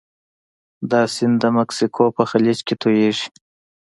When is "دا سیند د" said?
0.91-1.45